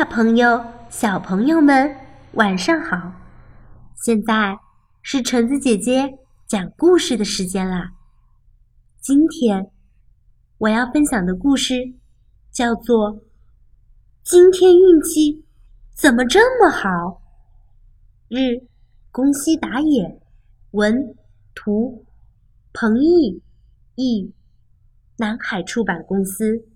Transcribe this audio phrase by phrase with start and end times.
[0.00, 1.94] 大朋友、小朋友们，
[2.32, 3.12] 晚上好！
[4.02, 4.58] 现在
[5.02, 7.92] 是橙子姐姐讲故事的时间啦。
[8.98, 9.70] 今天
[10.56, 11.74] 我要分享的故事
[12.50, 13.12] 叫做
[14.22, 15.44] 《今天运气
[15.94, 16.88] 怎么这么好》。
[18.28, 18.66] 日，
[19.10, 20.18] 宫西达也，
[20.70, 21.14] 文，
[21.54, 22.06] 图，
[22.72, 23.42] 彭毅，
[23.96, 24.32] 译，
[25.18, 26.66] 南海出版公司。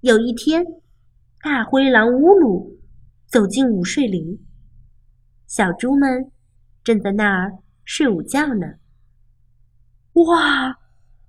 [0.00, 0.79] 有一天。
[1.42, 2.78] 大灰狼乌鲁
[3.26, 4.38] 走进午睡林，
[5.46, 6.30] 小猪们
[6.84, 8.66] 正在那儿睡午觉呢。
[10.12, 10.78] 哇，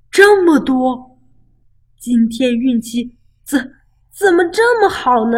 [0.10, 1.18] 这么多！
[1.98, 3.72] 今天运气怎
[4.10, 5.38] 怎么这么好呢？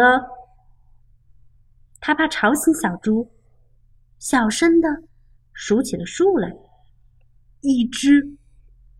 [2.00, 3.30] 他怕吵醒小猪，
[4.18, 4.88] 小声的
[5.52, 6.52] 数起了数来：
[7.60, 8.36] 一只，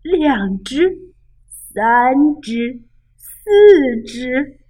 [0.03, 0.89] 两只，
[1.49, 1.83] 三
[2.41, 2.81] 只，
[3.17, 4.61] 四只。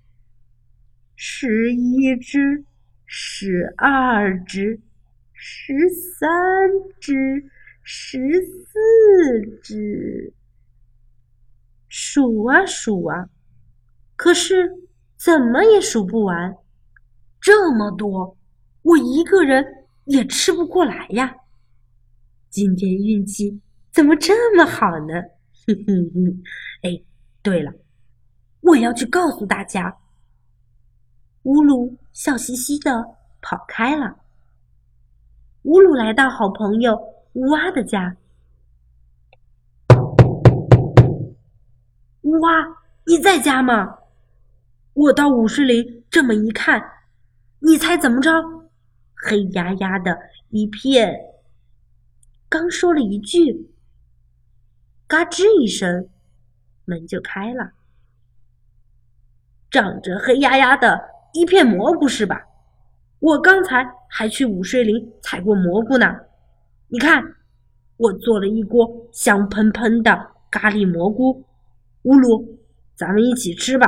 [1.16, 2.66] 十一只，
[3.06, 4.82] 十二只，
[5.34, 6.30] 十三
[7.00, 7.50] 只，
[7.84, 10.34] 十四只。
[11.88, 13.30] 数啊数啊，
[14.18, 14.70] 可是
[15.16, 16.54] 怎么也数不完，
[17.40, 18.38] 这么多，
[18.82, 19.66] 我一个人
[20.04, 21.34] 也吃不过来呀。
[22.50, 25.14] 今天运气怎么这么好呢？
[25.66, 26.44] 哼哼哼！
[26.82, 27.02] 哎，
[27.42, 27.72] 对了，
[28.60, 29.98] 我要去告诉大家。
[31.46, 34.18] 乌鲁笑嘻嘻的跑开了。
[35.62, 37.00] 乌鲁来到好朋友
[37.34, 38.18] 乌蛙的家。
[42.22, 42.50] 乌蛙，
[43.06, 44.00] 你在家吗？
[44.94, 46.84] 我到午睡林这么一看，
[47.60, 48.32] 你猜怎么着？
[49.14, 50.18] 黑压压的
[50.50, 51.16] 一片。
[52.50, 53.72] 刚说了一句，
[55.06, 56.10] 嘎吱一声，
[56.86, 57.74] 门就开了。
[59.70, 61.14] 长着黑压压的。
[61.36, 62.42] 一片蘑菇是吧？
[63.20, 66.16] 我刚才还去午睡林采过蘑菇呢。
[66.88, 67.22] 你看，
[67.98, 71.46] 我做了一锅香喷喷的咖喱蘑菇。
[72.04, 72.58] 乌鲁，
[72.96, 73.86] 咱们一起吃吧。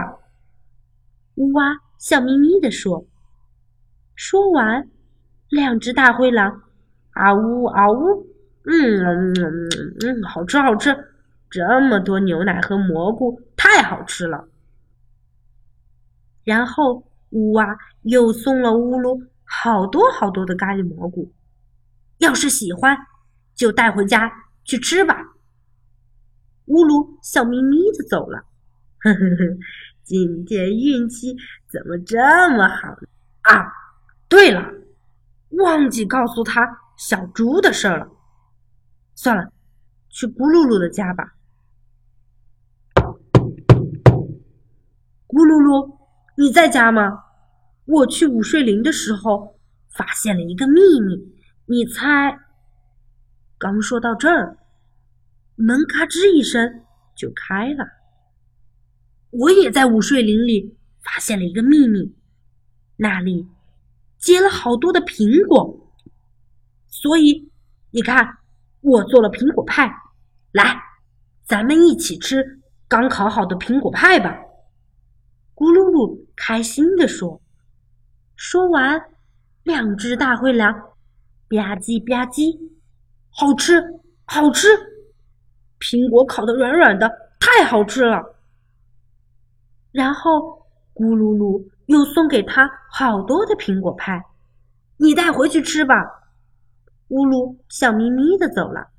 [1.36, 3.06] 乌蛙笑眯眯地说。
[4.16, 4.90] 说完，
[5.50, 6.64] 两只大灰狼
[7.12, 8.28] 啊呜啊呜，
[8.66, 9.70] 嗯嗯
[10.02, 10.94] 嗯，好吃好吃，
[11.50, 14.50] 这么多牛奶和蘑菇，太好吃了。
[16.44, 17.06] 然后。
[17.32, 21.34] 乌蛙又送了乌鲁好多好多的咖喱蘑菇，
[22.20, 22.98] 要是喜欢，
[23.54, 24.32] 就带回家
[24.64, 25.16] 去吃吧。
[26.66, 28.46] 乌鲁笑眯眯的走了。
[29.00, 29.58] 呵呵呵，
[30.04, 31.36] 今天运气
[31.70, 32.18] 怎么这
[32.52, 33.08] 么好呢
[33.42, 33.72] 啊？
[34.28, 34.72] 对了，
[35.50, 38.10] 忘记告诉他小猪的事了。
[39.16, 39.52] 算了，
[40.10, 41.36] 去咕噜噜的家吧。
[45.28, 45.97] 咕噜噜。
[46.40, 47.24] 你在家吗？
[47.86, 49.60] 我去午睡林的时候
[49.90, 52.38] 发现了一个秘密，你猜？
[53.58, 54.60] 刚说到这儿，
[55.56, 56.84] 门嘎吱一声
[57.16, 57.88] 就开了。
[59.32, 62.16] 我也在午睡林里发现了一个秘密，
[62.98, 63.48] 那里
[64.20, 65.92] 结了好多的苹果，
[66.88, 67.52] 所以
[67.90, 68.38] 你看，
[68.82, 69.92] 我做了苹果派，
[70.52, 70.80] 来，
[71.48, 74.38] 咱们一起吃刚烤好的苹果派吧。
[75.58, 77.42] 咕噜噜开心地说
[78.38, 79.02] ：“说完，
[79.64, 80.72] 两只大灰狼
[81.50, 82.56] 吧唧吧唧，
[83.32, 83.82] 好吃，
[84.26, 84.68] 好吃！
[85.80, 88.36] 苹果烤的软软的，太好吃了。”
[89.92, 90.32] 然后
[90.94, 94.24] 咕噜噜又送给他好多的苹果派，
[94.98, 95.96] 你带回去吃吧。
[97.08, 98.90] 乌鲁笑眯眯的走了。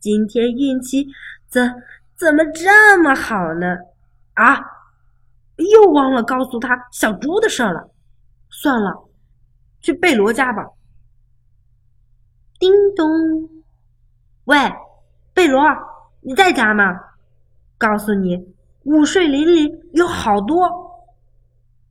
[0.00, 1.06] 今天运气
[1.46, 1.72] 怎
[2.16, 3.76] 怎么这么好呢？
[4.34, 4.77] 啊！
[5.64, 7.90] 又忘了告诉他小猪的事了，
[8.48, 9.08] 算了，
[9.80, 10.64] 去贝罗家吧。
[12.58, 13.06] 叮咚，
[14.44, 14.56] 喂，
[15.34, 15.62] 贝罗，
[16.20, 16.84] 你在家吗？
[17.76, 18.54] 告诉你，
[18.84, 20.68] 午睡林里有好多。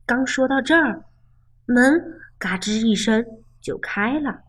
[0.04, 1.04] 刚说到这儿，
[1.66, 3.24] 门嘎吱一声
[3.60, 4.40] 就开了。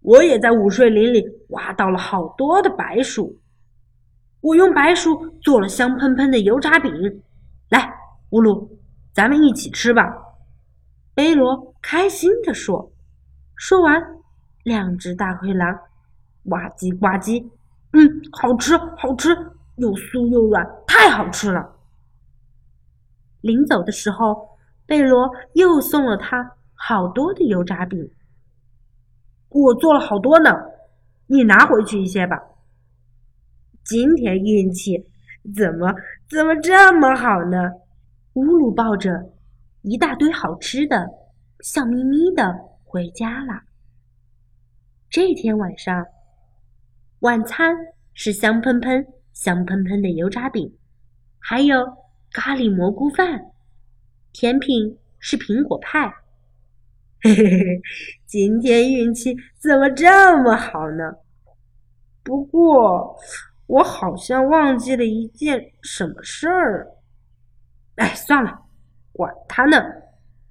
[0.00, 3.38] 我也在午睡林里挖到了好多的白薯，
[4.40, 7.22] 我用白薯做了香喷喷的油炸饼。
[7.68, 7.94] 来，
[8.30, 8.78] 乌鲁，
[9.12, 10.02] 咱们一起吃吧。
[11.14, 12.92] 贝罗开心地说。
[13.56, 14.00] 说完，
[14.62, 15.76] 两只大灰狼
[16.44, 17.44] 呱唧呱唧，
[17.92, 19.30] 嗯，好吃，好吃，
[19.76, 21.76] 又酥又软，太好吃了。
[23.40, 28.10] 临走的时候，贝罗又送了他好多的油炸饼。
[29.48, 30.50] 我做了好多呢，
[31.26, 32.40] 你拿回去一些吧。
[33.84, 35.06] 今天运气。
[35.56, 35.94] 怎么
[36.28, 37.72] 怎么这么好呢？
[38.34, 39.32] 乌鲁抱着
[39.80, 41.08] 一大堆好吃的，
[41.60, 42.54] 笑眯眯的
[42.84, 43.62] 回家了。
[45.08, 46.06] 这天晚上，
[47.20, 47.74] 晚餐
[48.12, 50.76] 是香喷喷、香喷喷的油炸饼，
[51.38, 51.82] 还有
[52.30, 53.40] 咖喱蘑菇饭，
[54.34, 56.14] 甜品是苹果派。
[57.24, 57.80] 嘿嘿嘿，
[58.26, 61.10] 今天运气怎么这么好呢？
[62.22, 63.16] 不过，
[63.68, 66.88] 我好像忘记了一件什么事儿。
[67.96, 68.62] 哎，算了，
[69.12, 69.76] 管他呢，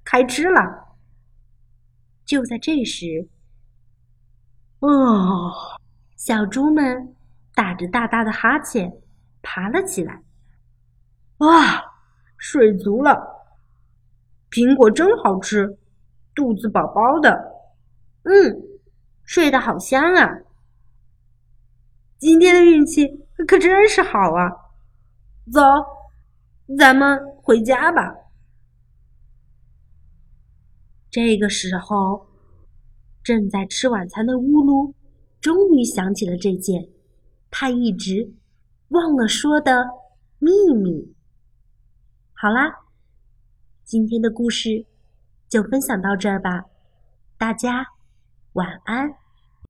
[0.04, 0.60] 开吃了。
[2.24, 3.28] 就在这时，
[4.78, 5.52] 哦，
[6.16, 7.16] 小猪们
[7.54, 9.00] 打着大大的哈欠，
[9.42, 10.22] 爬了起来。
[11.38, 11.82] 啊，
[12.36, 13.18] 睡足了，
[14.50, 15.76] 苹果真好吃，
[16.34, 17.30] 肚子饱饱的。
[18.22, 18.62] 嗯，
[19.24, 20.38] 睡得好香啊。
[22.18, 23.06] 今天的运气
[23.46, 24.50] 可真是好啊！
[25.52, 25.62] 走，
[26.76, 28.12] 咱们回家吧。
[31.08, 32.26] 这个时候，
[33.22, 34.94] 正在吃晚餐的乌鲁
[35.40, 36.88] 终于想起了这件
[37.50, 38.34] 他一直
[38.88, 39.86] 忘了说的
[40.40, 41.14] 秘密。
[42.32, 42.80] 好啦，
[43.84, 44.84] 今天的故事
[45.48, 46.64] 就分享到这儿吧，
[47.38, 47.86] 大家
[48.54, 49.27] 晚安。